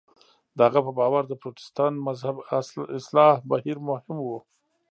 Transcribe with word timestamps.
د 0.57 0.59
هغه 0.67 0.79
په 0.85 0.91
باور 0.99 1.23
د 1.27 1.33
پروتستان 1.41 1.93
مذهب 2.07 2.35
اصلاح 2.99 3.35
بهیر 3.49 3.77
مهم 3.89 4.17
و. 4.21 4.29